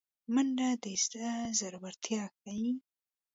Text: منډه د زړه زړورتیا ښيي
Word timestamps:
منډه 0.33 0.69
د 0.83 0.85
زړه 1.03 1.31
زړورتیا 1.59 2.23
ښيي 2.39 2.71